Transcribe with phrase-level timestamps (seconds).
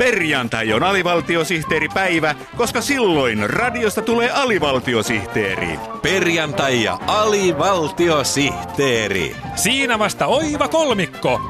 [0.00, 5.78] Perjantai on alivaltiosihteeripäivä, koska silloin radiosta tulee alivaltiosihteeri.
[6.02, 9.36] Perjantai ja alivaltiosihteeri.
[9.54, 11.40] Siinä vasta oiva kolmikko.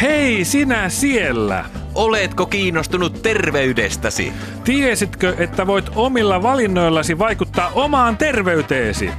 [0.00, 1.79] Hei sinä siellä!
[1.94, 4.32] Oletko kiinnostunut terveydestäsi?
[4.64, 9.10] Tiesitkö, että voit omilla valinnoillasi vaikuttaa omaan terveyteesi?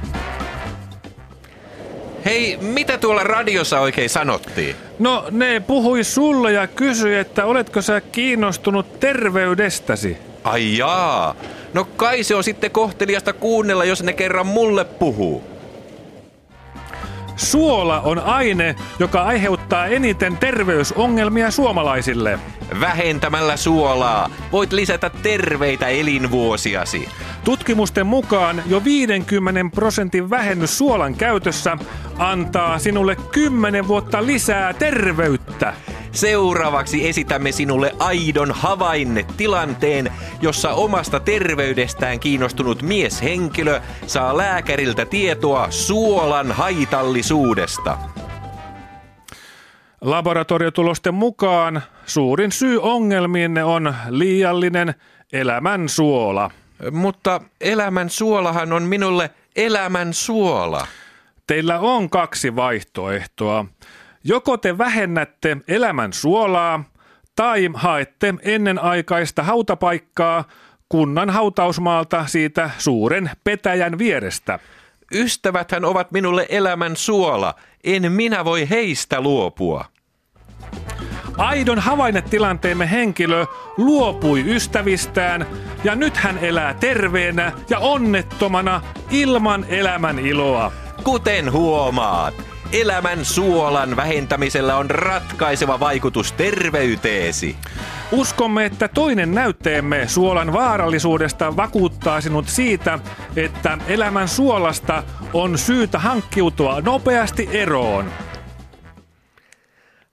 [2.24, 4.76] Hei, mitä tuolla radiossa oikein sanottiin?
[4.98, 10.16] No, ne puhui sulle ja kysyi, että oletko sä kiinnostunut terveydestäsi?
[10.44, 11.34] Ai jaa.
[11.74, 15.51] No kai se on sitten kohteliasta kuunnella, jos ne kerran mulle puhuu.
[17.36, 22.38] Suola on aine, joka aiheuttaa eniten terveysongelmia suomalaisille.
[22.80, 27.08] Vähentämällä suolaa voit lisätä terveitä elinvuosiasi.
[27.44, 31.76] Tutkimusten mukaan jo 50 prosentin vähennys suolan käytössä
[32.18, 35.74] antaa sinulle 10 vuotta lisää terveyttä.
[36.12, 40.11] Seuraavaksi esitämme sinulle aidon havainnetilanteen,
[40.42, 47.98] jossa omasta terveydestään kiinnostunut mieshenkilö saa lääkäriltä tietoa suolan haitallisuudesta.
[50.00, 54.94] Laboratoriotulosten mukaan suurin syy ongelmiinne on liiallinen
[55.32, 56.50] elämän suola.
[56.90, 60.86] Mutta elämän suolahan on minulle elämän suola.
[61.46, 63.64] Teillä on kaksi vaihtoehtoa.
[64.24, 66.84] Joko te vähennätte elämän suolaa
[67.36, 70.44] tai haette ennenaikaista hautapaikkaa
[70.88, 74.58] kunnan hautausmaalta siitä suuren petäjän vierestä.
[75.14, 77.54] Ystäväthän ovat minulle elämän suola.
[77.84, 79.84] En minä voi heistä luopua.
[81.36, 83.46] Aidon havainnetilanteemme henkilö
[83.76, 85.46] luopui ystävistään
[85.84, 88.80] ja nyt hän elää terveenä ja onnettomana
[89.10, 90.72] ilman elämän iloa.
[91.04, 92.34] Kuten huomaat,
[92.72, 97.56] elämän suolan vähentämisellä on ratkaiseva vaikutus terveyteesi.
[98.12, 102.98] Uskomme, että toinen näytteemme suolan vaarallisuudesta vakuuttaa sinut siitä,
[103.36, 108.10] että elämän suolasta on syytä hankkiutua nopeasti eroon.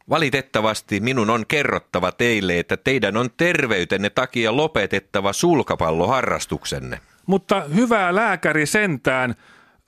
[0.10, 7.00] Valitettavasti minun on kerrottava teille, että teidän on terveytenne takia lopetettava sulkapalloharrastuksenne.
[7.26, 9.36] Mutta hyvä lääkäri sentään,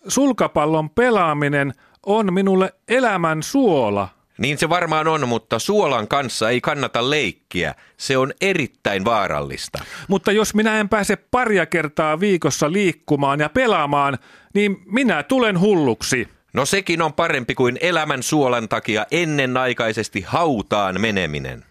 [0.08, 1.74] sulkapallon pelaaminen
[2.06, 4.10] on minulle elämän suola.
[4.38, 7.76] Niin se varmaan on, mutta suolan kanssa ei kannata leikkiä.
[7.98, 9.80] Se on erittäin vaarallista.
[10.08, 14.18] Mutta jos minä en pääse paria kertaa viikossa liikkumaan ja pelaamaan,
[14.54, 16.28] niin minä tulen hulluksi.
[16.54, 21.66] No sekin on parempi kuin elämän suolan takia ennenaikaisesti hautaan meneminen.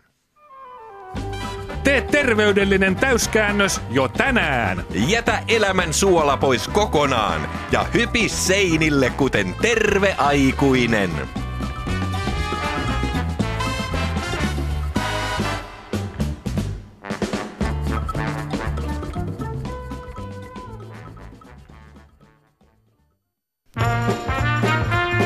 [1.91, 4.84] Tee terveydellinen täyskäännös jo tänään.
[5.09, 11.11] Jätä elämän suola pois kokonaan ja hypi seinille kuten terve aikuinen.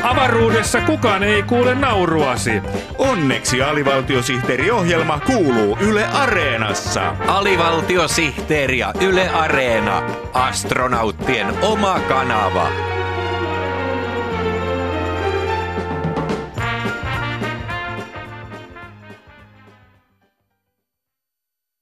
[0.05, 2.51] Avaruudessa kukaan ei kuule nauruasi.
[2.97, 7.15] Onneksi alivaltiosihteeriohjelma kuuluu Yle Areenassa.
[7.27, 10.03] Alivaltiosihteeri ja Yle Areena.
[10.33, 12.94] Astronauttien oma kanava.